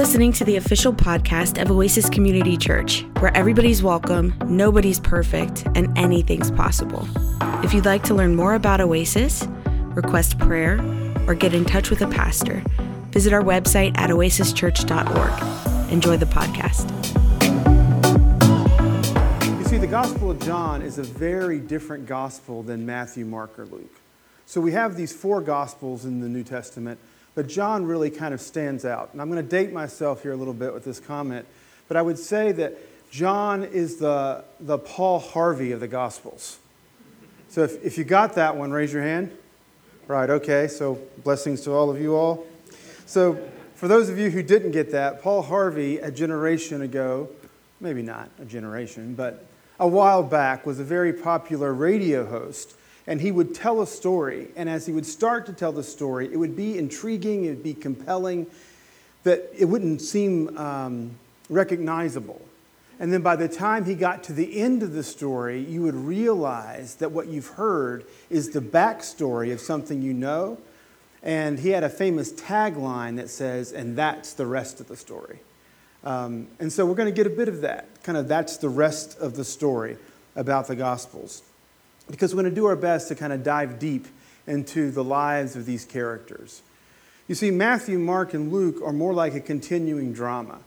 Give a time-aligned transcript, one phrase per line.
[0.00, 5.92] listening to the official podcast of Oasis Community Church, where everybody's welcome, nobody's perfect, and
[5.98, 7.06] anything's possible.
[7.62, 9.46] If you'd like to learn more about Oasis,
[9.88, 10.80] request prayer,
[11.26, 12.62] or get in touch with a pastor,
[13.10, 15.92] visit our website at oasischurch.org.
[15.92, 16.88] Enjoy the podcast.
[19.58, 23.66] You see, the Gospel of John is a very different gospel than Matthew, Mark, or
[23.66, 24.00] Luke.
[24.46, 26.98] So we have these four gospels in the New Testament
[27.34, 29.10] but John really kind of stands out.
[29.12, 31.46] And I'm going to date myself here a little bit with this comment,
[31.88, 32.76] but I would say that
[33.10, 36.58] John is the, the Paul Harvey of the Gospels.
[37.48, 39.36] So if, if you got that one, raise your hand.
[40.06, 42.46] Right, okay, so blessings to all of you all.
[43.06, 43.40] So
[43.74, 47.28] for those of you who didn't get that, Paul Harvey, a generation ago,
[47.80, 49.46] maybe not a generation, but
[49.78, 52.74] a while back, was a very popular radio host
[53.10, 54.46] and he would tell a story.
[54.54, 57.62] And as he would start to tell the story, it would be intriguing, it would
[57.64, 58.46] be compelling,
[59.24, 62.40] that it wouldn't seem um, recognizable.
[63.00, 65.96] And then by the time he got to the end of the story, you would
[65.96, 70.58] realize that what you've heard is the backstory of something you know.
[71.20, 75.40] And he had a famous tagline that says, and that's the rest of the story.
[76.04, 78.04] Um, and so we're going to get a bit of that.
[78.04, 79.96] Kind of that's the rest of the story
[80.36, 81.42] about the Gospels
[82.10, 84.06] because we're going to do our best to kind of dive deep
[84.46, 86.62] into the lives of these characters.
[87.28, 90.58] You see, Matthew, Mark, and Luke are more like a continuing drama.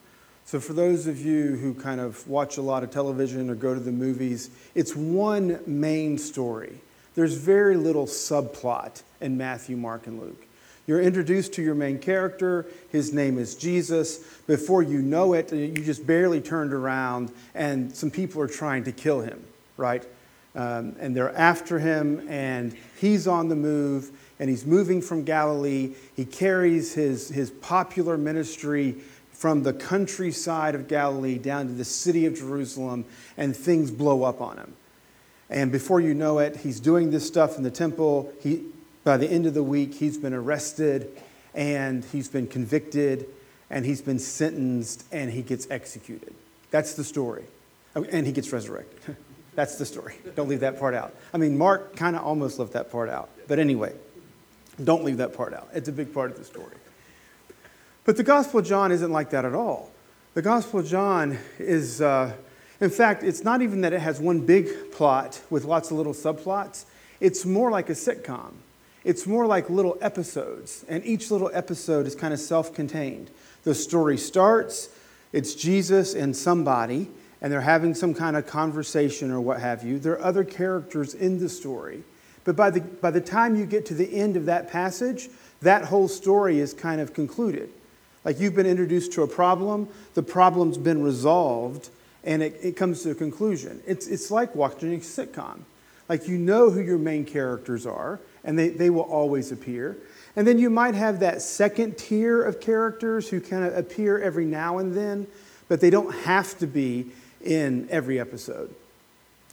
[0.46, 3.74] So, for those of you who kind of watch a lot of television or go
[3.74, 6.80] to the movies, it's one main story.
[7.16, 10.46] There's very little subplot in Matthew, Mark, and Luke.
[10.86, 12.66] You're introduced to your main character.
[12.92, 14.18] His name is Jesus.
[14.48, 18.92] Before you know it, you just barely turned around and some people are trying to
[18.92, 19.42] kill him,
[19.78, 20.04] right?
[20.56, 25.96] Um, and they're after him, and he's on the move, and he's moving from Galilee.
[26.16, 28.98] He carries his, his popular ministry
[29.32, 33.06] from the countryside of Galilee down to the city of Jerusalem,
[33.36, 34.74] and things blow up on him.
[35.50, 38.32] And before you know it, he's doing this stuff in the temple.
[38.42, 38.64] He,
[39.04, 41.12] by the end of the week, he's been arrested,
[41.54, 43.28] and he's been convicted,
[43.70, 46.34] and he's been sentenced, and he gets executed.
[46.72, 47.44] That's the story.
[47.96, 49.18] Oh, and he gets resurrected.
[49.56, 50.16] That's the story.
[50.36, 51.16] Don't leave that part out.
[51.34, 53.30] I mean, Mark kind of almost left that part out.
[53.48, 53.94] But anyway,
[54.84, 55.70] don't leave that part out.
[55.74, 56.76] It's a big part of the story.
[58.06, 59.92] But the Gospel of John isn't like that at all.
[60.34, 62.34] The Gospel of John is, uh,
[62.82, 66.14] in fact, it's not even that it has one big plot with lots of little
[66.14, 66.86] subplots.
[67.20, 68.54] It's more like a sitcom.
[69.04, 73.30] It's more like little episodes, and each little episode is kind of self contained.
[73.64, 74.90] The story starts,
[75.34, 77.10] it's Jesus and somebody,
[77.44, 80.00] and they're having some kind of conversation or what have you.
[80.00, 82.04] There are other characters in the story.
[82.46, 85.30] But by the, by the time you get to the end of that passage,
[85.62, 87.70] that whole story is kind of concluded.
[88.24, 91.90] Like you've been introduced to a problem, the problem's been resolved,
[92.24, 93.82] and it, it comes to a conclusion.
[93.86, 95.60] It's, it's like watching a sitcom.
[96.08, 99.98] Like you know who your main characters are, and they, they will always appear.
[100.38, 104.46] And then you might have that second tier of characters who kind of appear every
[104.46, 105.28] now and then,
[105.68, 107.12] but they don't have to be
[107.44, 108.74] in every episode.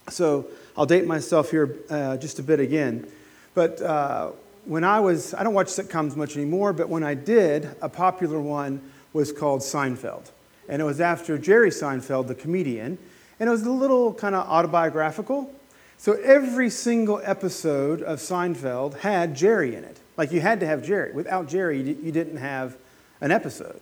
[0.09, 0.47] So
[0.77, 3.07] I'll date myself here uh, just a bit again.
[3.55, 4.31] But uh,
[4.65, 8.41] when I was, I don't watch sitcoms much anymore, but when I did, a popular
[8.41, 8.81] one
[9.13, 10.31] was called Seinfeld.
[10.69, 12.99] And it was after Jerry Seinfeld, the comedian.
[13.39, 15.53] And it was a little kind of autobiographical.
[15.99, 19.99] So every single episode of Seinfeld had Jerry in it.
[20.17, 21.13] Like you had to have Jerry.
[21.13, 22.77] Without Jerry, you didn't have
[23.21, 23.81] an episode.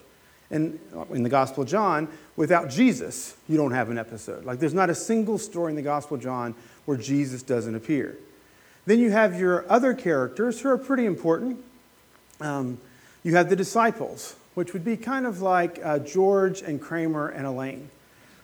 [0.51, 0.79] And
[1.11, 4.45] in the Gospel of John, without Jesus, you don't have an episode.
[4.45, 6.55] Like there's not a single story in the Gospel of John
[6.87, 8.17] where Jesus doesn't appear.
[8.87, 11.63] Then you have your other characters who are pretty important.
[12.41, 12.79] Um,
[13.23, 17.47] you have the disciples, which would be kind of like uh, George and Kramer and
[17.47, 17.91] Elaine.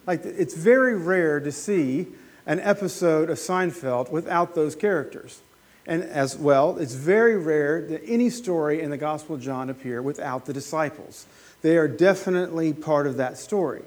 [0.07, 2.09] Like it's very rare to see
[2.45, 5.41] an episode of Seinfeld without those characters.
[5.87, 10.01] And as well, it's very rare that any story in the Gospel of John appear
[10.03, 11.27] without the disciples.
[11.65, 13.85] They are definitely part of that story.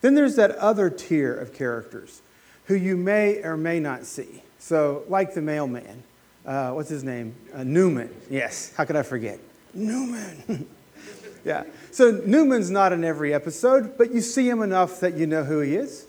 [0.00, 2.22] Then there's that other tier of characters
[2.66, 4.44] who you may or may not see.
[4.60, 6.04] So, like the mailman,
[6.46, 7.34] uh, what's his name?
[7.52, 8.14] Uh, Newman.
[8.30, 9.40] Yes, how could I forget?
[9.74, 10.68] Newman.
[11.44, 11.64] yeah.
[11.90, 15.58] So, Newman's not in every episode, but you see him enough that you know who
[15.58, 16.06] he is.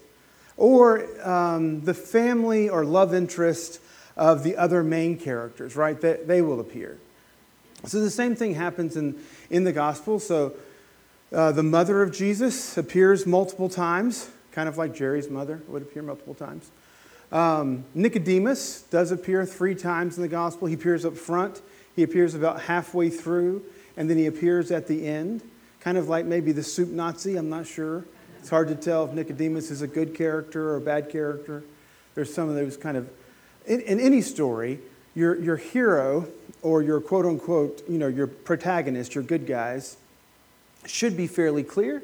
[0.56, 3.82] Or um, the family or love interest
[4.16, 6.00] of the other main characters, right?
[6.00, 7.00] They, they will appear.
[7.86, 9.20] So, the same thing happens in,
[9.50, 10.20] in the gospel.
[10.20, 10.54] So,
[11.34, 16.04] uh, the mother of Jesus appears multiple times, kind of like Jerry's mother would appear
[16.04, 16.70] multiple times.
[17.32, 20.68] Um, Nicodemus does appear three times in the gospel.
[20.68, 21.62] He appears up front,
[21.96, 23.64] he appears about halfway through,
[23.96, 25.42] and then he appears at the end.
[25.80, 28.06] kind of like maybe the soup Nazi, I'm not sure.
[28.40, 31.64] It's hard to tell if Nicodemus is a good character or a bad character.
[32.16, 33.10] There's some of those kind of,
[33.66, 34.80] in, in any story,
[35.16, 36.28] your, your hero
[36.62, 39.98] or your quote unquote, you know, your protagonist, your good guys,
[40.86, 42.04] should be fairly clear.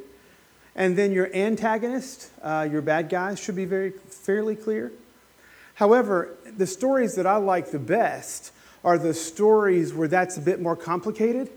[0.75, 4.91] And then your antagonist, uh, your bad guys, should be very fairly clear.
[5.75, 8.51] However, the stories that I like the best
[8.83, 11.50] are the stories where that's a bit more complicated.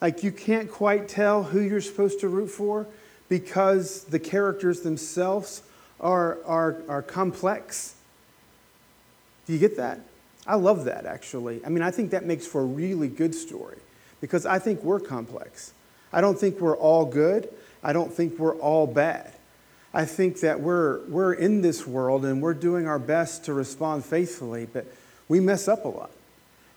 [0.00, 2.86] Like you can't quite tell who you're supposed to root for
[3.28, 5.62] because the characters themselves
[6.00, 7.94] are, are, are complex.
[9.46, 10.00] Do you get that?
[10.46, 11.64] I love that actually.
[11.64, 13.78] I mean, I think that makes for a really good story
[14.20, 15.72] because I think we're complex.
[16.14, 17.48] I don't think we're all good.
[17.82, 19.32] I don't think we're all bad.
[19.92, 24.04] I think that we're, we're in this world and we're doing our best to respond
[24.04, 24.86] faithfully, but
[25.28, 26.12] we mess up a lot.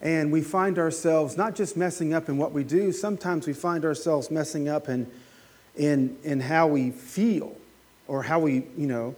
[0.01, 3.85] And we find ourselves not just messing up in what we do, sometimes we find
[3.85, 5.09] ourselves messing up in,
[5.75, 7.55] in, in how we feel
[8.07, 9.15] or how we, you know,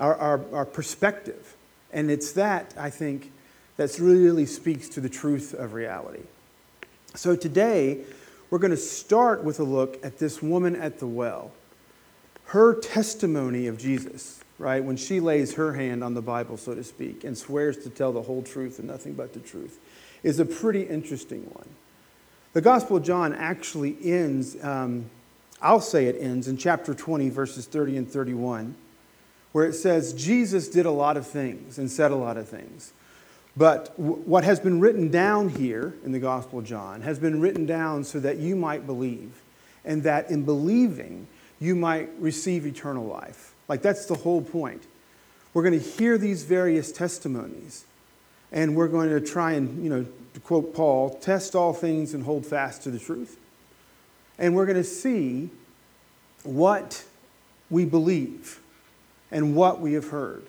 [0.00, 1.54] our, our, our perspective.
[1.92, 3.30] And it's that, I think,
[3.76, 6.22] that really speaks to the truth of reality.
[7.14, 8.04] So today,
[8.54, 11.50] we're going to start with a look at this woman at the well.
[12.44, 16.84] Her testimony of Jesus, right, when she lays her hand on the Bible, so to
[16.84, 19.80] speak, and swears to tell the whole truth and nothing but the truth,
[20.22, 21.68] is a pretty interesting one.
[22.52, 25.10] The Gospel of John actually ends, um,
[25.60, 28.76] I'll say it ends in chapter 20, verses 30 and 31,
[29.50, 32.92] where it says, Jesus did a lot of things and said a lot of things.
[33.56, 37.66] But what has been written down here in the Gospel of John has been written
[37.66, 39.30] down so that you might believe,
[39.84, 41.28] and that in believing,
[41.60, 43.54] you might receive eternal life.
[43.68, 44.82] Like that's the whole point.
[45.52, 47.84] We're going to hear these various testimonies,
[48.50, 52.24] and we're going to try and, you know, to quote Paul, test all things and
[52.24, 53.38] hold fast to the truth.
[54.36, 55.50] And we're going to see
[56.42, 57.04] what
[57.70, 58.60] we believe
[59.30, 60.44] and what we have heard.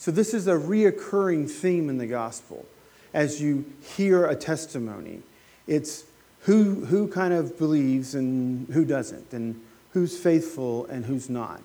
[0.00, 2.64] So, this is a reoccurring theme in the gospel
[3.12, 5.20] as you hear a testimony.
[5.66, 6.04] It's
[6.44, 9.60] who, who kind of believes and who doesn't, and
[9.90, 11.60] who's faithful and who's not.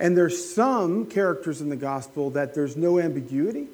[0.00, 3.68] And there's some characters in the gospel that there's no ambiguity.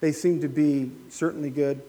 [0.00, 1.80] They seem to be certainly good.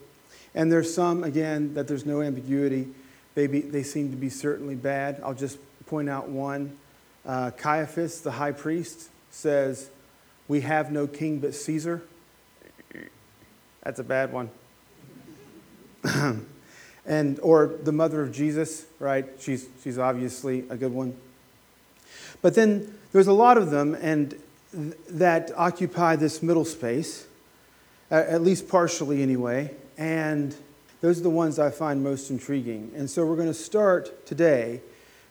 [0.54, 2.88] And there's some, again, that there's no ambiguity.
[3.34, 5.20] They, be, they seem to be certainly bad.
[5.22, 6.78] I'll just point out one.
[7.26, 9.90] Uh, Caiaphas, the high priest, says,
[10.48, 12.02] we have no king but Caesar.
[13.82, 14.50] That's a bad one.
[17.06, 19.26] and or the mother of Jesus, right?
[19.38, 21.16] She's she's obviously a good one.
[22.42, 24.30] But then there's a lot of them and
[24.72, 27.26] th- that occupy this middle space,
[28.10, 30.54] at least partially anyway, and
[31.00, 32.92] those are the ones I find most intriguing.
[32.96, 34.80] And so we're going to start today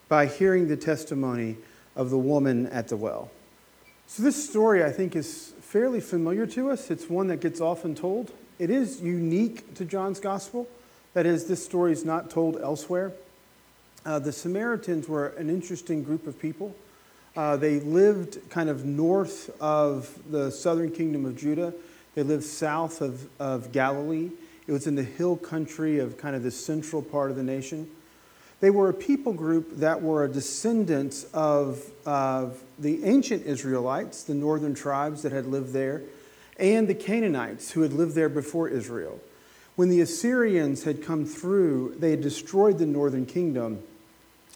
[0.08, 1.58] by hearing the testimony
[1.96, 3.32] of the woman at the well.
[4.08, 6.92] So, this story I think is fairly familiar to us.
[6.92, 8.32] It's one that gets often told.
[8.60, 10.68] It is unique to John's gospel.
[11.14, 13.12] That is, this story is not told elsewhere.
[14.06, 16.76] Uh, the Samaritans were an interesting group of people.
[17.36, 21.74] Uh, they lived kind of north of the southern kingdom of Judah.
[22.14, 24.30] They lived south of, of Galilee.
[24.68, 27.90] It was in the hill country of kind of the central part of the nation.
[28.64, 34.36] They were a people group that were a descendant of, of the ancient Israelites, the
[34.36, 36.02] northern tribes that had lived there,
[36.58, 39.20] and the Canaanites who had lived there before Israel.
[39.76, 43.84] When the Assyrians had come through, they had destroyed the northern kingdom.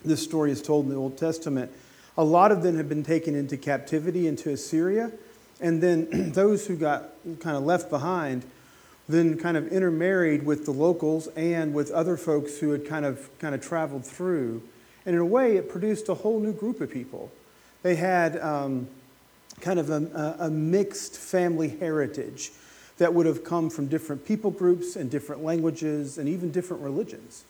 [0.05, 1.69] This story is told in the Old Testament.
[2.17, 5.11] A lot of them had been taken into captivity into Assyria,
[5.59, 7.09] and then those who got
[7.41, 8.45] kind of left behind
[9.09, 13.29] then kind of intermarried with the locals and with other folks who had kind of
[13.39, 14.61] kind of traveled through.
[15.05, 17.31] And in a way, it produced a whole new group of people.
[17.83, 18.89] They had um,
[19.61, 22.51] kind of a, a mixed family heritage
[22.97, 27.45] that would have come from different people groups and different languages and even different religions.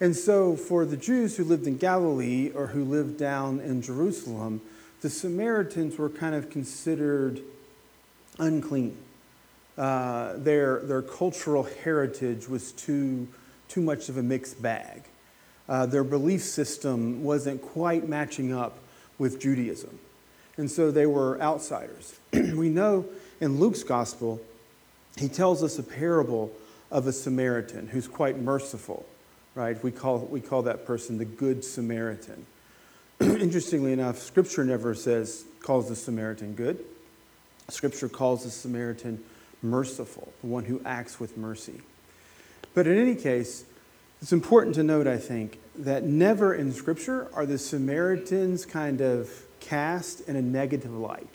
[0.00, 4.60] And so, for the Jews who lived in Galilee or who lived down in Jerusalem,
[5.00, 7.40] the Samaritans were kind of considered
[8.38, 8.96] unclean
[9.78, 13.28] uh, their, their cultural heritage was too,
[13.68, 15.04] too much of a mixed bag.
[15.68, 18.78] Uh, their belief system wasn't quite matching up
[19.18, 19.98] with Judaism.
[20.56, 22.18] And so they were outsiders.
[22.32, 23.06] we know
[23.40, 24.40] in Luke's gospel,
[25.16, 26.50] he tells us a parable
[26.90, 29.06] of a Samaritan who's quite merciful,
[29.54, 29.80] right?
[29.84, 32.46] We call, we call that person the Good Samaritan.
[33.20, 36.84] Interestingly enough, Scripture never says, calls the Samaritan good.
[37.68, 39.22] Scripture calls the Samaritan
[39.62, 41.80] merciful, the one who acts with mercy.
[42.74, 43.64] But in any case,
[44.20, 49.30] It's important to note, I think, that never in Scripture are the Samaritans kind of
[49.60, 51.28] cast in a negative light.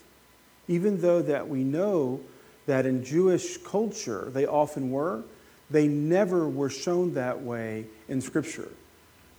[0.68, 2.20] Even though that we know
[2.66, 5.24] that in Jewish culture they often were,
[5.70, 8.70] they never were shown that way in Scripture.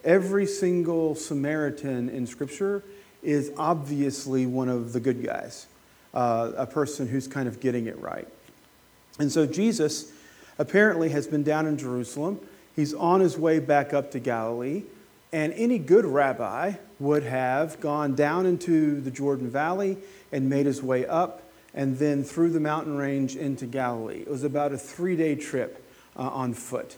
[0.04, 2.82] Every single Samaritan in Scripture
[3.22, 5.66] is obviously one of the good guys,
[6.14, 8.28] uh, a person who's kind of getting it right.
[9.18, 10.12] And so Jesus
[10.58, 12.40] apparently has been down in Jerusalem.
[12.74, 14.84] He's on his way back up to Galilee.
[15.32, 19.98] And any good rabbi would have gone down into the Jordan Valley
[20.30, 21.42] and made his way up
[21.74, 24.20] and then through the mountain range into Galilee.
[24.20, 25.84] It was about a three day trip
[26.16, 26.96] uh, on foot.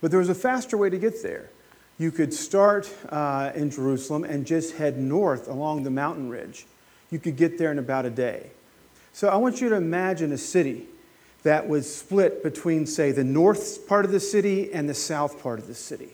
[0.00, 1.50] But there was a faster way to get there.
[1.98, 6.66] You could start uh, in Jerusalem and just head north along the mountain ridge.
[7.10, 8.50] You could get there in about a day.
[9.14, 10.86] So I want you to imagine a city
[11.46, 15.60] that was split between, say, the north part of the city and the south part
[15.60, 16.10] of the city.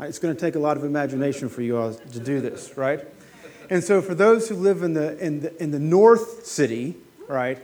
[0.00, 2.78] Uh, it's going to take a lot of imagination for you all to do this,
[2.78, 3.00] right?
[3.68, 6.96] And so, for those who live in the, in the, in the north city,
[7.28, 7.58] right,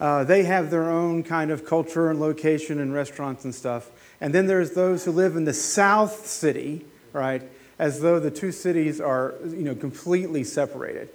[0.00, 3.88] uh, they have their own kind of culture and location and restaurants and stuff.
[4.20, 7.42] And then there's those who live in the south city, right,
[7.78, 11.10] as though the two cities are, you know, completely separated.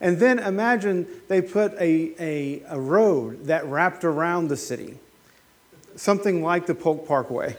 [0.00, 4.98] And then imagine they put a, a, a road that wrapped around the city,
[5.96, 7.56] something like the Polk Parkway,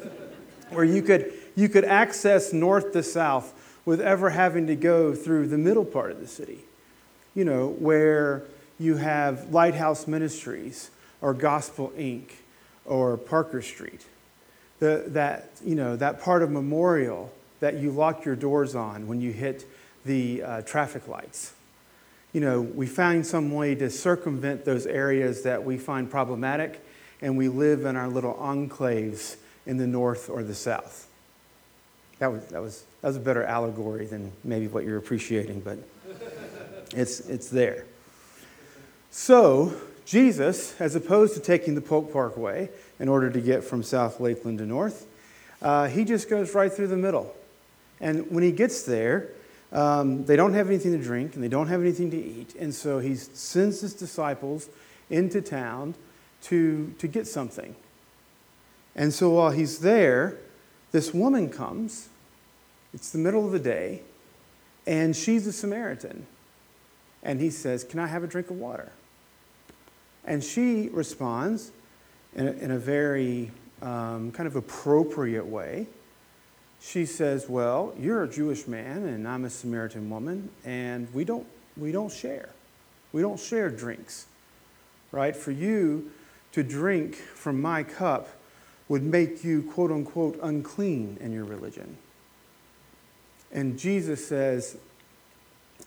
[0.70, 3.52] where you could you could access north to south
[3.84, 6.60] with ever having to go through the middle part of the city,
[7.34, 8.44] you know, where
[8.78, 12.30] you have Lighthouse Ministries or Gospel Inc.
[12.84, 14.06] or Parker Street.
[14.78, 19.20] The, that, you know, that part of Memorial that you lock your doors on when
[19.20, 19.66] you hit
[20.04, 21.54] the uh, traffic lights.
[22.32, 26.84] You know, we find some way to circumvent those areas that we find problematic,
[27.22, 31.08] and we live in our little enclaves in the north or the south.
[32.18, 35.78] That was, that was, that was a better allegory than maybe what you're appreciating, but
[36.94, 37.84] it's, it's there.
[39.10, 44.20] So, Jesus, as opposed to taking the Polk Parkway in order to get from South
[44.20, 45.06] Lakeland to North,
[45.62, 47.34] uh, he just goes right through the middle.
[48.00, 49.30] And when he gets there,
[49.72, 52.54] um, they don't have anything to drink and they don't have anything to eat.
[52.54, 54.68] And so he sends his disciples
[55.10, 55.94] into town
[56.42, 57.74] to, to get something.
[58.96, 60.38] And so while he's there,
[60.92, 62.08] this woman comes.
[62.94, 64.02] It's the middle of the day,
[64.86, 66.26] and she's a Samaritan.
[67.22, 68.90] And he says, Can I have a drink of water?
[70.24, 71.70] And she responds
[72.34, 73.50] in a, in a very
[73.82, 75.86] um, kind of appropriate way.
[76.80, 81.46] She says, Well, you're a Jewish man, and I'm a Samaritan woman, and we don't,
[81.76, 82.50] we don't share.
[83.12, 84.26] We don't share drinks,
[85.12, 85.34] right?
[85.34, 86.10] For you
[86.52, 88.28] to drink from my cup
[88.88, 91.96] would make you, quote unquote, unclean in your religion.
[93.52, 94.76] And Jesus says,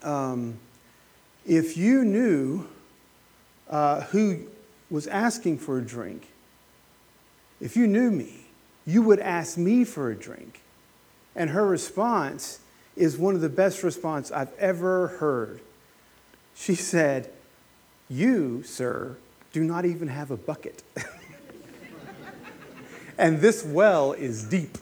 [0.04, 0.60] um,
[1.46, 2.68] if you knew
[3.70, 4.48] uh, who
[4.90, 6.28] was asking for a drink,
[7.60, 8.46] if you knew me,
[8.86, 10.62] you would ask me for a drink.
[11.36, 12.60] And her response
[12.96, 15.62] is one of the best responses I've ever heard.
[16.56, 17.32] She said,
[18.10, 19.18] You, sir,
[19.54, 20.84] do not even have a bucket.
[23.18, 24.78] and this well is deep.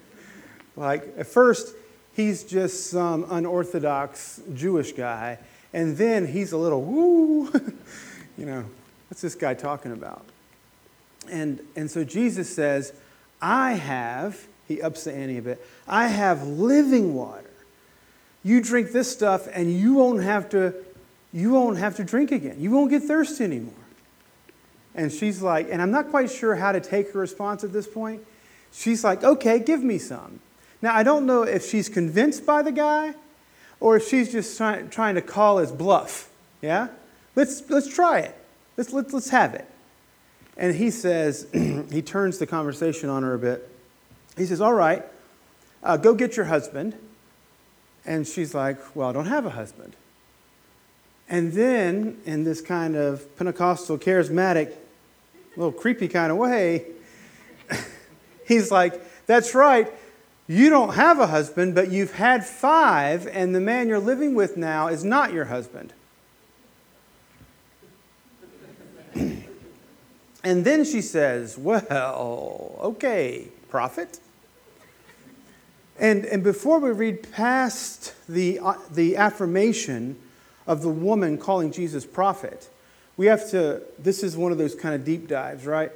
[0.76, 1.74] like, at first,
[2.14, 5.38] he's just some unorthodox Jewish guy,
[5.72, 7.46] and then he's a little woo,
[8.38, 8.64] you know,
[9.08, 10.24] what's this guy talking about?
[11.30, 12.92] And, and so Jesus says,
[13.40, 17.50] I have, he ups the ante a bit, I have living water.
[18.44, 20.74] You drink this stuff and you won't have to,
[21.32, 22.54] you won't have to drink again.
[22.60, 23.74] You won't get thirsty anymore.
[24.94, 27.88] And she's like, and I'm not quite sure how to take her response at this
[27.88, 28.24] point.
[28.72, 30.38] She's like, okay, give me some.
[30.80, 33.14] Now, I don't know if she's convinced by the guy
[33.80, 36.30] or if she's just try, trying to call his bluff.
[36.62, 36.88] Yeah?
[37.34, 38.36] Let's, let's try it.
[38.76, 39.66] Let's, let's, let's have it.
[40.56, 41.48] And he says,
[41.90, 43.69] he turns the conversation on her a bit.
[44.40, 45.04] He says, All right,
[45.82, 46.96] uh, go get your husband.
[48.06, 49.94] And she's like, Well, I don't have a husband.
[51.28, 54.72] And then, in this kind of Pentecostal, charismatic,
[55.56, 56.86] little creepy kind of way,
[58.48, 59.92] he's like, That's right.
[60.46, 64.56] You don't have a husband, but you've had five, and the man you're living with
[64.56, 65.92] now is not your husband.
[69.14, 69.44] and
[70.42, 74.18] then she says, Well, okay, prophet.
[76.00, 80.16] And, and before we read past the, uh, the affirmation
[80.66, 82.68] of the woman calling Jesus prophet,
[83.16, 85.92] we have to, this is one of those kind of deep dives, right?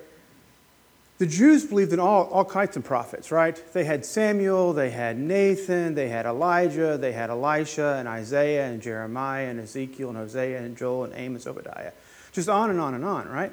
[1.19, 3.63] the Jews believed in all, all kinds of prophets, right?
[3.73, 8.83] They had Samuel, they had Nathan, they had Elijah, they had Elisha and Isaiah and
[8.83, 11.93] Jeremiah and Ezekiel and Hosea and Joel and Amos, Obadiah.
[12.33, 13.53] Just on and on and on, right?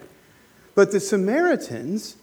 [0.74, 2.16] But the Samaritans,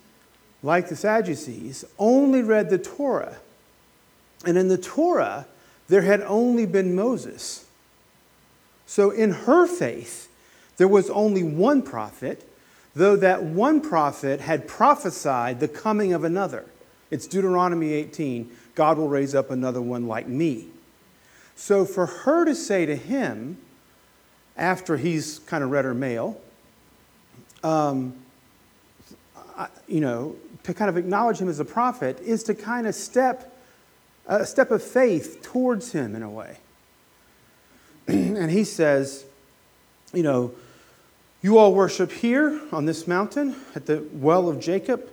[0.63, 3.37] like the Sadducees, only read the Torah.
[4.45, 5.47] And in the Torah,
[5.89, 7.67] there had only been Moses.
[8.87, 10.29] So in her faith,
[10.77, 12.49] there was only one prophet,
[12.95, 16.65] though that one prophet had prophesied the coming of another.
[17.11, 20.69] It's Deuteronomy 18 God will raise up another one like me.
[21.57, 23.59] So for her to say to him,
[24.57, 26.41] after he's kind of read her mail,
[27.65, 28.15] um,
[29.89, 33.58] you know, to kind of acknowledge him as a prophet is to kind of step
[34.29, 36.59] a step of faith towards him in a way.
[38.07, 39.25] and he says,
[40.13, 40.53] you know,
[41.43, 45.09] you all worship here on this mountain at the well of Jacob.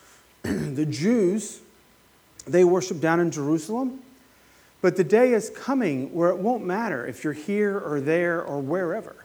[0.42, 1.60] the Jews,
[2.46, 4.00] they worship down in Jerusalem.
[4.82, 8.60] But the day is coming where it won't matter if you're here or there or
[8.60, 9.16] wherever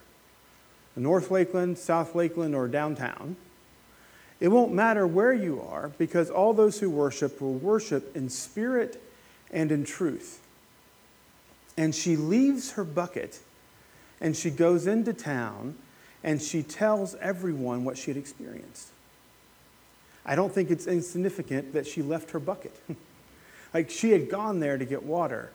[0.98, 3.36] North Lakeland, South Lakeland, or downtown.
[4.40, 9.02] It won't matter where you are because all those who worship will worship in spirit
[9.56, 10.40] and in truth.
[11.78, 13.40] And she leaves her bucket
[14.20, 15.76] and she goes into town
[16.22, 18.88] and she tells everyone what she had experienced.
[20.26, 22.78] I don't think it's insignificant that she left her bucket.
[23.74, 25.50] like she had gone there to get water,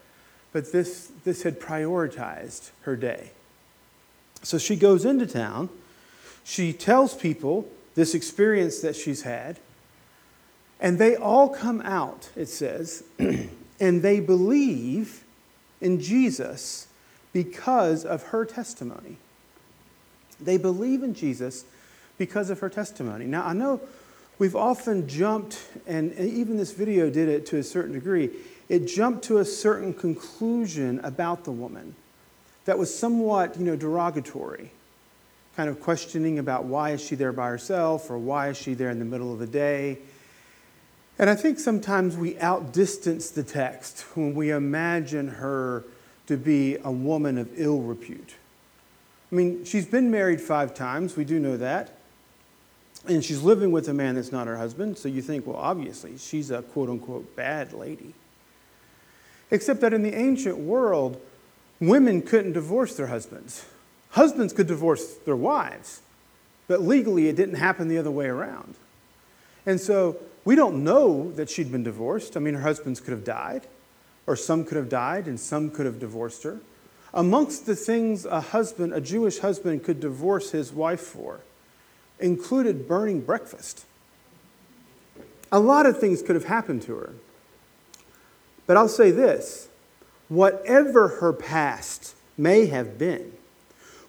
[0.51, 3.31] but this, this had prioritized her day.
[4.41, 5.69] So she goes into town.
[6.43, 9.59] She tells people this experience that she's had,
[10.79, 13.03] and they all come out, it says,
[13.81, 15.23] and they believe
[15.81, 16.87] in Jesus
[17.33, 19.17] because of her testimony.
[20.39, 21.65] They believe in Jesus
[22.17, 23.25] because of her testimony.
[23.25, 23.81] Now, I know
[24.37, 28.29] we've often jumped, and even this video did it to a certain degree,
[28.69, 31.95] it jumped to a certain conclusion about the woman
[32.65, 34.71] that was somewhat, you know, derogatory.
[35.57, 38.91] Kind of questioning about why is she there by herself or why is she there
[38.91, 39.97] in the middle of the day.
[41.19, 45.83] And I think sometimes we outdistance the text when we imagine her
[46.27, 48.35] to be a woman of ill repute.
[49.31, 51.97] I mean, she's been married five times, we do know that.
[53.07, 56.17] And she's living with a man that's not her husband, so you think, well, obviously,
[56.17, 58.13] she's a quote unquote bad lady.
[59.49, 61.19] Except that in the ancient world,
[61.79, 63.65] women couldn't divorce their husbands.
[64.11, 66.01] Husbands could divorce their wives,
[66.67, 68.75] but legally it didn't happen the other way around.
[69.65, 72.35] And so we don't know that she'd been divorced.
[72.35, 73.67] I mean, her husbands could have died,
[74.25, 76.59] or some could have died, and some could have divorced her.
[77.13, 81.41] Amongst the things a husband, a Jewish husband, could divorce his wife for
[82.19, 83.85] included burning breakfast.
[85.51, 87.13] A lot of things could have happened to her.
[88.67, 89.67] But I'll say this
[90.29, 93.33] whatever her past may have been,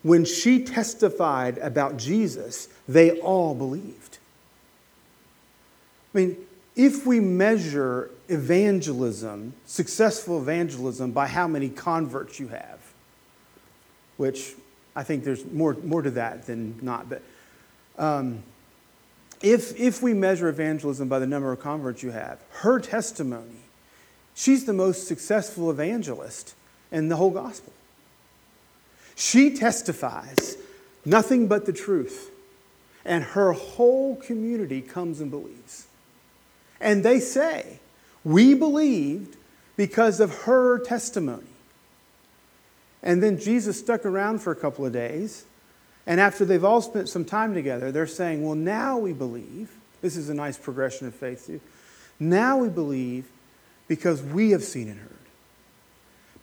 [0.03, 4.19] when she testified about Jesus, they all believed.
[6.15, 6.37] I mean,
[6.75, 12.81] if we measure evangelism, successful evangelism, by how many converts you have,
[14.17, 14.55] which
[14.95, 17.09] I think there's more, more to that than not.
[17.09, 17.23] But
[17.99, 18.43] um,
[19.43, 23.57] if, if we measure evangelism by the number of converts you have, her testimony,
[24.35, 26.55] she's the most successful evangelist
[26.91, 27.73] in the whole gospel.
[29.15, 30.57] She testifies
[31.05, 32.31] nothing but the truth,
[33.05, 35.87] and her whole community comes and believes.
[36.83, 37.79] And they say,
[38.25, 39.37] We believed
[39.77, 41.47] because of her testimony.
[43.03, 45.45] And then Jesus stuck around for a couple of days.
[46.07, 49.71] And after they've all spent some time together, they're saying, Well, now we believe.
[50.03, 51.61] This is a nice progression of faith, too.
[52.19, 53.27] Now we believe
[53.87, 55.11] because we have seen and heard.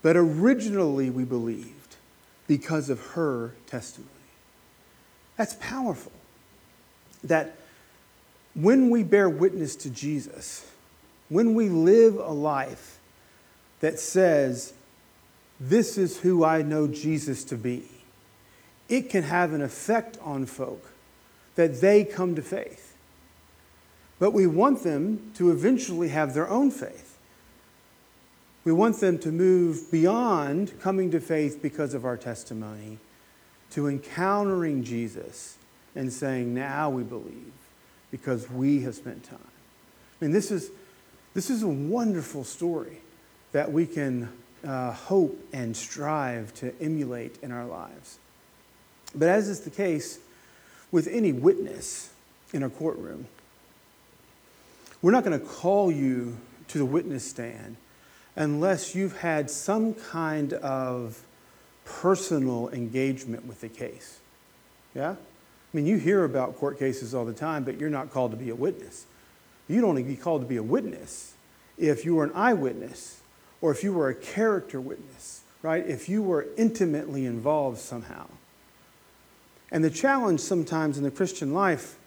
[0.02, 1.98] But originally we believed
[2.48, 4.10] because of her testimony.
[5.36, 6.12] That's powerful.
[7.24, 7.56] That
[8.62, 10.70] when we bear witness to Jesus,
[11.30, 13.00] when we live a life
[13.80, 14.74] that says,
[15.60, 17.86] this is who I know Jesus to be,
[18.88, 20.92] it can have an effect on folk
[21.56, 22.96] that they come to faith.
[24.18, 27.18] But we want them to eventually have their own faith.
[28.66, 32.98] We want them to move beyond coming to faith because of our testimony
[33.72, 35.58] to encountering Jesus
[35.96, 37.54] and saying, Now we believe
[38.12, 39.40] because we have spent time.
[40.22, 40.72] I mean, this is,
[41.34, 43.00] this is a wonderful story
[43.52, 44.30] that we can
[44.66, 48.20] uh, hope and strive to emulate in our lives.
[49.16, 50.20] But as is the case
[50.92, 52.12] with any witness
[52.54, 53.28] in a courtroom,
[55.02, 56.38] We're not going to call you
[56.70, 57.78] to the witness stand
[58.36, 61.22] unless you've had some kind of
[61.86, 64.20] personal engagement with the case.
[64.94, 65.16] Yeah?
[65.72, 68.38] I mean, you hear about court cases all the time, but you're not called to
[68.38, 69.06] be a witness.
[69.68, 71.36] You'd only be called to be a witness
[71.78, 73.22] if you were an eyewitness
[73.62, 75.86] or if you were a character witness, right?
[75.86, 78.26] If you were intimately involved somehow.
[79.72, 81.98] And the challenge sometimes in the Christian life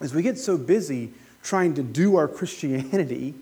[0.00, 3.34] is we get so busy trying to do our Christianity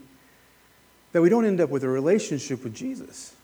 [1.12, 3.34] that we don't end up with a relationship with Jesus.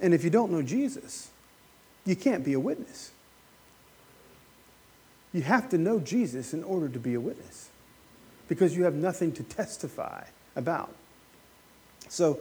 [0.00, 1.30] And if you don't know Jesus,
[2.04, 3.12] you can't be a witness.
[5.38, 7.68] You have to know Jesus in order to be a witness
[8.48, 10.24] because you have nothing to testify
[10.56, 10.92] about.
[12.08, 12.40] So,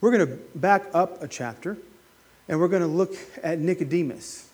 [0.00, 1.76] we're going to back up a chapter
[2.48, 4.48] and we're going to look at Nicodemus.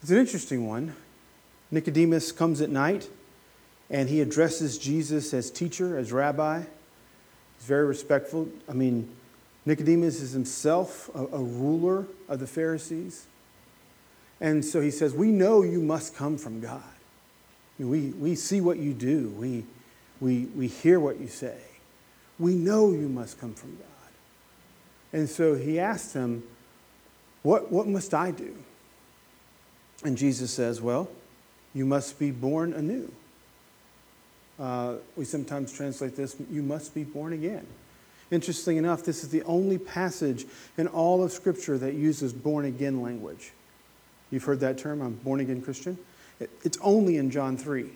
[0.00, 0.96] It's an interesting one.
[1.70, 3.10] Nicodemus comes at night
[3.90, 6.60] and he addresses Jesus as teacher, as rabbi.
[7.58, 8.48] He's very respectful.
[8.66, 9.14] I mean,
[9.66, 13.26] Nicodemus is himself a, a ruler of the Pharisees.
[14.40, 16.82] And so he says, We know you must come from God.
[17.78, 19.64] We, we see what you do, we,
[20.20, 21.58] we, we hear what you say.
[22.38, 23.86] We know you must come from God.
[25.12, 26.42] And so he asked him,
[27.42, 28.56] What, what must I do?
[30.04, 31.08] And Jesus says, Well,
[31.74, 33.12] you must be born anew.
[34.58, 37.66] Uh, we sometimes translate this, You must be born again.
[38.30, 40.46] Interestingly enough, this is the only passage
[40.76, 43.52] in all of Scripture that uses born again language.
[44.30, 45.98] You've heard that term, I'm born again Christian?
[46.40, 47.88] It's only in John 3.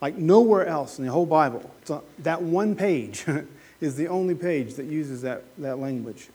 [0.00, 1.70] Like nowhere else in the whole Bible.
[2.18, 3.24] That one page
[3.80, 6.28] is the only page that uses that, that language.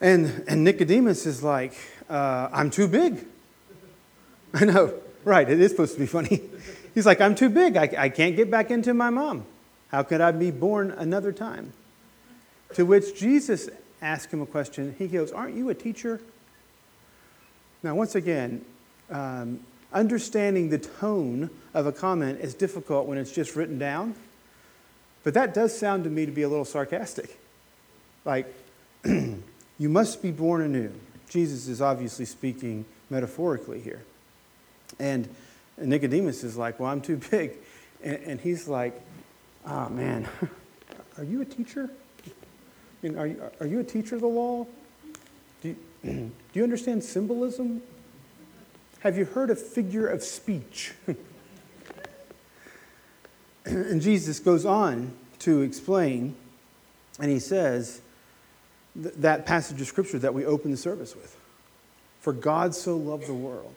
[0.00, 1.74] And, and Nicodemus is like,
[2.08, 3.24] uh, I'm too big.
[4.54, 6.42] I know, right, it is supposed to be funny.
[6.94, 7.76] He's like, I'm too big.
[7.76, 9.44] I, I can't get back into my mom.
[9.90, 11.72] How could I be born another time?
[12.74, 13.68] To which Jesus
[14.00, 14.94] asked him a question.
[14.98, 16.20] He goes, Aren't you a teacher?
[17.82, 18.64] Now, once again,
[19.10, 19.60] um,
[19.92, 24.14] understanding the tone of a comment is difficult when it's just written down,
[25.24, 27.38] but that does sound to me to be a little sarcastic.
[28.24, 28.52] Like,
[29.04, 30.92] you must be born anew.
[31.28, 34.02] Jesus is obviously speaking metaphorically here.
[34.98, 35.28] And
[35.78, 37.52] Nicodemus is like, Well, I'm too big.
[38.02, 39.00] And, and he's like,
[39.66, 40.28] Oh, man,
[41.18, 41.90] are you a teacher?
[42.26, 44.66] I mean, are, you, are you a teacher of the law?
[46.02, 47.82] Do you, understand symbolism?
[49.00, 50.92] Have you heard a figure of speech?
[53.64, 56.34] and Jesus goes on to explain,
[57.20, 58.00] and he says
[59.00, 61.36] th- that passage of scripture that we open the service with.
[62.20, 63.74] For God so loved the world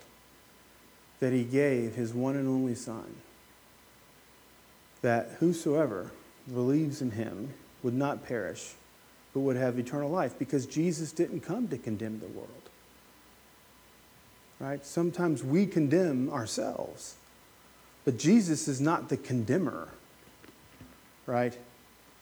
[1.20, 3.16] that he gave his one and only Son,
[5.02, 6.12] that whosoever
[6.52, 8.74] believes in him would not perish,
[9.36, 12.50] but would have eternal life, because Jesus didn't come to condemn the world.
[14.62, 14.86] Right?
[14.86, 17.16] Sometimes we condemn ourselves,
[18.06, 19.90] but Jesus is not the condemner.
[21.26, 21.58] Right?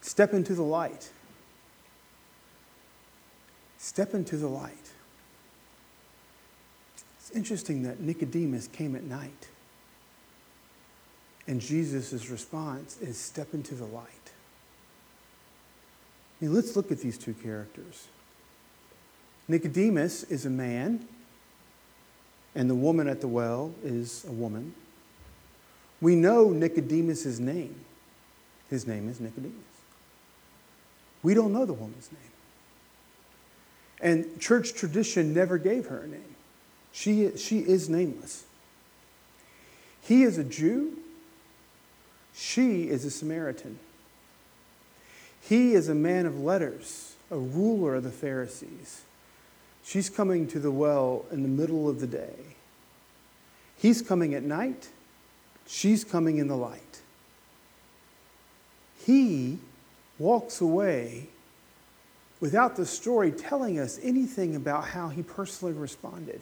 [0.01, 1.11] Step into the light.
[3.77, 4.73] Step into the light.
[7.19, 9.49] It's interesting that Nicodemus came at night.
[11.45, 14.22] And Jesus' response is step into the light.
[16.49, 18.07] Let's look at these two characters.
[19.47, 21.07] Nicodemus is a man,
[22.55, 24.73] and the woman at the well is a woman.
[26.01, 27.75] We know Nicodemus' name.
[28.69, 29.53] His name is Nicodemus.
[31.21, 32.21] We don't know the woman's name.
[34.01, 36.35] And church tradition never gave her a name.
[36.91, 38.43] She, she is nameless.
[40.01, 40.97] He is a Jew,
[42.33, 43.79] she is a Samaritan.
[45.47, 49.01] He is a man of letters, a ruler of the Pharisees.
[49.83, 52.55] She's coming to the well in the middle of the day.
[53.77, 54.87] He's coming at night.
[55.67, 57.01] She's coming in the light.
[59.05, 59.59] He
[60.17, 61.27] walks away
[62.39, 66.41] without the story telling us anything about how he personally responded.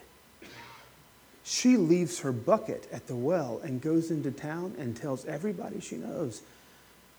[1.44, 5.96] She leaves her bucket at the well and goes into town and tells everybody she
[5.96, 6.44] knows,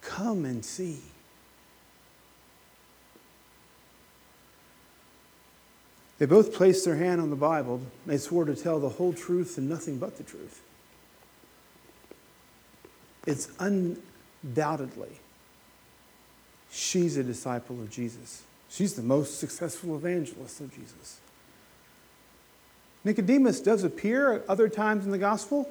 [0.00, 1.00] Come and see.
[6.22, 7.80] They both placed their hand on the Bible.
[8.06, 10.62] They swore to tell the whole truth and nothing but the truth.
[13.26, 15.18] It's undoubtedly
[16.70, 18.44] she's a disciple of Jesus.
[18.70, 21.18] She's the most successful evangelist of Jesus.
[23.02, 25.68] Nicodemus does appear at other times in the gospel.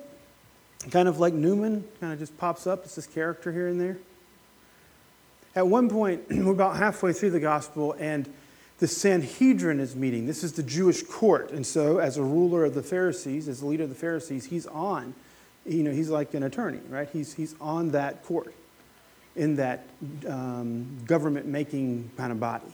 [0.90, 2.84] kind of like Newman, kind of just pops up.
[2.84, 4.00] It's this character here and there.
[5.56, 8.28] At one point, we're about halfway through the gospel, and
[8.82, 10.26] the Sanhedrin is meeting.
[10.26, 11.52] This is the Jewish court.
[11.52, 14.66] And so, as a ruler of the Pharisees, as the leader of the Pharisees, he's
[14.66, 15.14] on.
[15.68, 17.08] You know, he's like an attorney, right?
[17.14, 18.52] He's, he's on that court
[19.36, 19.86] in that
[20.28, 22.74] um, government making kind of body.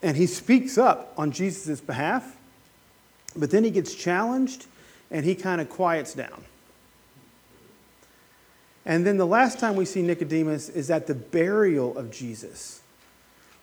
[0.00, 2.36] And he speaks up on Jesus' behalf,
[3.34, 4.66] but then he gets challenged
[5.10, 6.44] and he kind of quiets down.
[8.86, 12.80] And then the last time we see Nicodemus is at the burial of Jesus.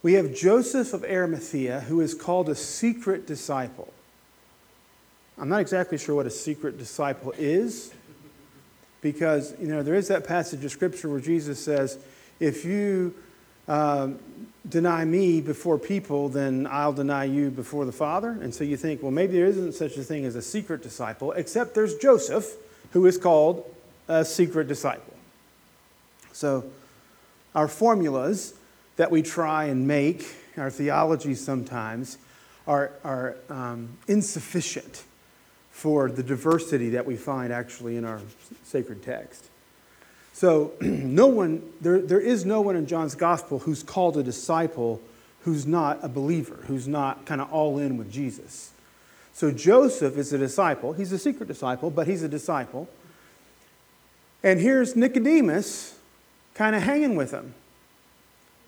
[0.07, 3.93] We have Joseph of Arimathea, who is called a secret disciple.
[5.37, 7.93] I'm not exactly sure what a secret disciple is,
[9.01, 11.97] because you know there is that passage of scripture where Jesus says,
[12.39, 13.15] "If you
[13.67, 14.17] um,
[14.69, 19.03] deny me before people, then I'll deny you before the Father." And so you think,
[19.03, 22.55] well, maybe there isn't such a thing as a secret disciple, except there's Joseph,
[22.91, 23.69] who is called
[24.07, 25.15] a secret disciple.
[26.31, 26.63] So
[27.53, 28.53] our formulas
[28.97, 32.17] that we try and make, our theology sometimes,
[32.67, 35.03] are, are um, insufficient
[35.71, 38.19] for the diversity that we find actually in our
[38.63, 39.45] sacred text.
[40.33, 45.01] So, no one, there, there is no one in John's gospel who's called a disciple
[45.41, 48.71] who's not a believer, who's not kind of all in with Jesus.
[49.33, 50.93] So, Joseph is a disciple.
[50.93, 52.89] He's a secret disciple, but he's a disciple.
[54.43, 55.97] And here's Nicodemus
[56.53, 57.53] kind of hanging with him,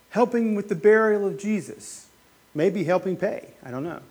[0.09, 2.07] helping with the burial of Jesus,
[2.53, 4.01] maybe helping pay, I don't know,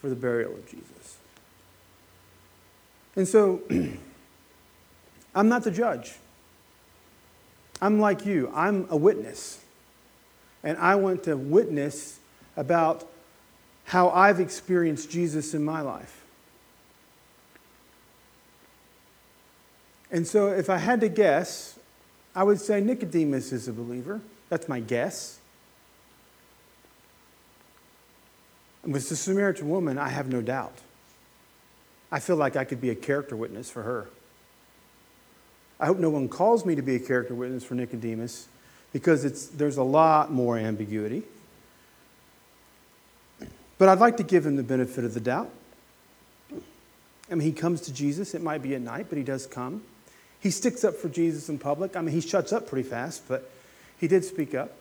[0.00, 1.18] for the burial of Jesus.
[3.14, 3.62] And so,
[5.34, 6.14] I'm not the judge.
[7.80, 9.60] I'm like you, I'm a witness.
[10.62, 12.18] And I want to witness
[12.56, 13.08] about
[13.84, 16.22] how I've experienced Jesus in my life.
[20.10, 21.78] And so, if I had to guess,
[22.34, 24.20] I would say Nicodemus is a believer.
[24.48, 25.38] That's my guess.
[28.84, 30.78] And with the Samaritan woman, I have no doubt.
[32.12, 34.08] I feel like I could be a character witness for her.
[35.80, 38.48] I hope no one calls me to be a character witness for Nicodemus
[38.92, 41.24] because it's, there's a lot more ambiguity.
[43.76, 45.50] But I'd like to give him the benefit of the doubt.
[47.30, 48.34] I mean, he comes to Jesus.
[48.34, 49.82] It might be at night, but he does come.
[50.40, 51.96] He sticks up for Jesus in public.
[51.96, 53.50] I mean, he shuts up pretty fast, but
[53.98, 54.72] he did speak up.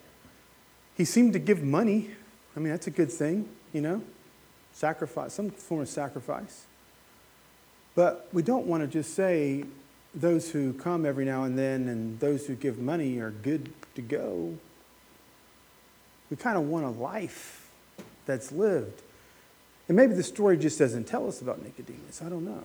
[0.96, 2.12] He seemed to give money.
[2.56, 4.02] I mean, that's a good thing, you know?
[4.74, 6.66] Sacrifice, some form of sacrifice.
[7.96, 9.66] But we don't want to just say
[10.14, 14.02] those who come every now and then and those who give money are good to
[14.02, 14.58] go.
[16.30, 17.70] We kind of want a life
[18.26, 19.02] that's lived.
[19.88, 22.22] And maybe the story just doesn't tell us about Nicodemus.
[22.22, 22.64] I don't know.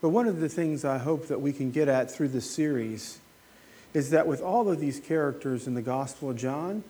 [0.00, 3.20] But one of the things I hope that we can get at through this series
[3.94, 6.84] is that with all of these characters in the Gospel of John,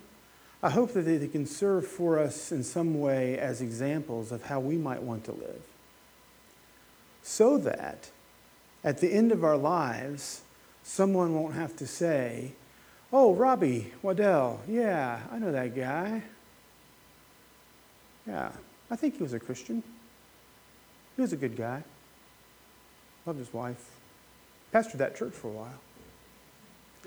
[0.62, 4.60] I hope that they can serve for us in some way as examples of how
[4.60, 5.62] we might want to live
[7.22, 8.10] so that
[8.84, 10.42] at the end of our lives,
[10.82, 12.52] someone won't have to say,
[13.12, 16.22] Oh, Robbie Waddell, yeah, I know that guy.
[18.26, 18.50] Yeah,
[18.90, 19.82] I think he was a Christian.
[21.16, 21.84] He was a good guy.
[23.26, 23.90] Loved his wife.
[24.72, 25.80] Pastored that church for a while.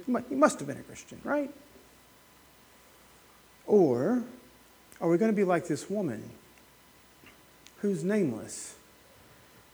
[0.06, 1.52] He must have been a Christian, right?
[3.66, 4.24] Or
[5.02, 6.30] are we going to be like this woman
[7.78, 8.76] who's nameless?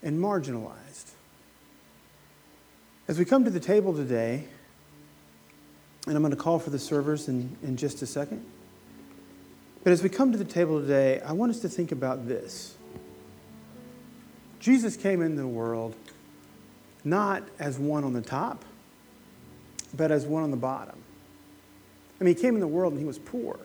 [0.04, 1.12] and marginalized.
[3.08, 4.46] As we come to the table today,
[6.08, 8.44] and I'm going to call for the servers in, in just a second.
[9.84, 12.76] But as we come to the table today, I want us to think about this.
[14.60, 15.96] Jesus came into the world
[17.04, 18.64] not as one on the top,
[19.96, 20.98] but as one on the bottom.
[22.20, 23.60] I mean, he came in the world and he was poor,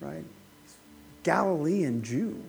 [0.00, 0.24] right?
[1.22, 2.42] Galilean Jew.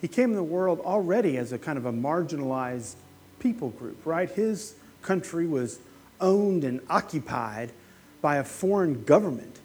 [0.00, 2.94] He came in the world already as a kind of a marginalized
[3.40, 4.30] people group, right?
[4.30, 5.80] His country was
[6.20, 7.72] owned and occupied
[8.20, 9.58] by a foreign government.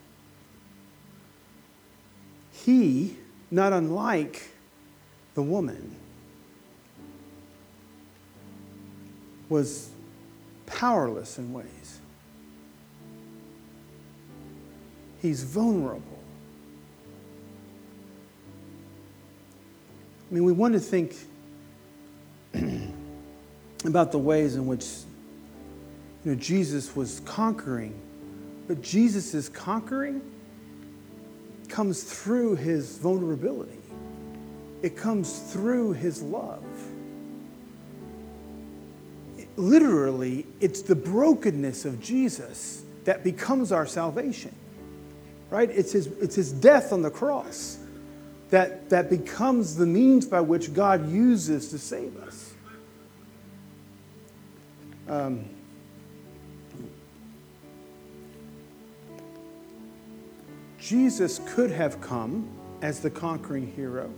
[2.51, 3.17] He,
[3.51, 4.49] not unlike
[5.33, 5.95] the woman,
[9.49, 9.89] was
[10.77, 11.99] powerless in ways.
[15.21, 16.01] He's vulnerable.
[20.29, 21.15] I mean, we want to think
[23.85, 24.85] about the ways in which
[26.25, 27.93] you know, Jesus was conquering,
[28.67, 30.21] but Jesus' conquering
[31.69, 33.77] comes through his vulnerability.
[34.81, 36.63] It comes through his love.
[39.55, 44.55] Literally, it's the brokenness of Jesus that becomes our salvation.
[45.49, 45.69] Right?
[45.69, 47.77] It's his, it's his death on the cross
[48.49, 52.53] that, that becomes the means by which God uses to save us.
[55.07, 55.45] Um,
[60.79, 62.47] Jesus could have come
[62.81, 64.11] as the conquering hero.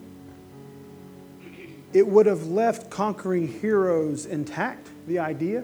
[1.96, 5.64] It would have left conquering heroes intact, the idea.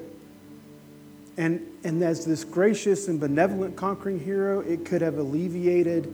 [1.36, 6.14] And, and as this gracious and benevolent conquering hero, it could have alleviated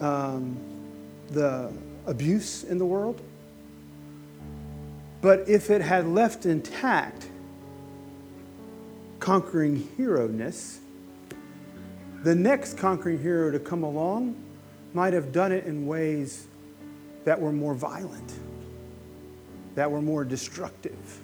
[0.00, 0.56] um,
[1.30, 1.72] the
[2.06, 3.20] abuse in the world.
[5.20, 7.28] But if it had left intact
[9.18, 10.78] conquering hero ness,
[12.22, 14.36] the next conquering hero to come along
[14.92, 16.46] might have done it in ways
[17.24, 18.32] that were more violent,
[19.74, 21.20] that were more destructive.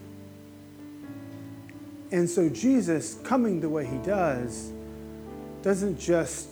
[2.13, 4.73] And so Jesus coming the way he does
[5.63, 6.49] doesn't just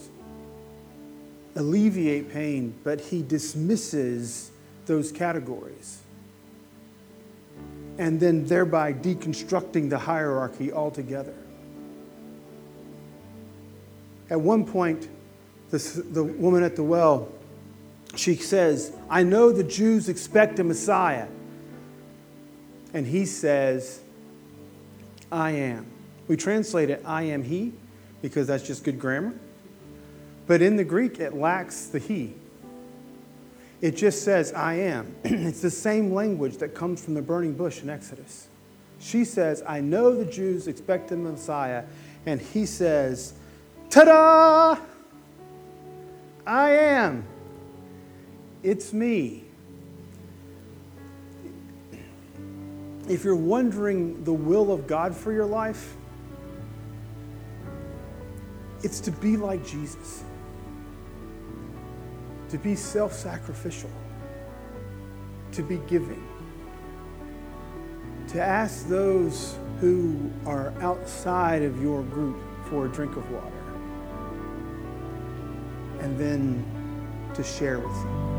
[1.55, 4.51] alleviate pain, but he dismisses
[4.85, 6.01] those categories.
[7.97, 11.33] And then thereby deconstructing the hierarchy altogether.
[14.29, 15.09] At one point,
[15.69, 17.29] this, the woman at the well,
[18.15, 21.27] she says, I know the Jews expect a Messiah.
[22.93, 24.01] And he says,
[25.31, 25.85] I am.
[26.27, 27.73] We translate it, I am he,
[28.21, 29.33] because that's just good grammar.
[30.47, 32.33] But in the Greek, it lacks the he.
[33.81, 35.15] It just says, I am.
[35.23, 38.47] it's the same language that comes from the burning bush in Exodus.
[38.99, 41.85] She says, I know the Jews expect a Messiah.
[42.25, 43.33] And he says,
[43.89, 44.77] Ta da!
[46.45, 47.25] I am.
[48.61, 49.45] It's me.
[53.09, 55.95] If you're wondering the will of God for your life,
[58.83, 60.23] it's to be like Jesus,
[62.49, 63.89] to be self sacrificial,
[65.53, 66.23] to be giving,
[68.27, 73.47] to ask those who are outside of your group for a drink of water.
[75.99, 76.63] And then
[77.33, 78.38] to share with them.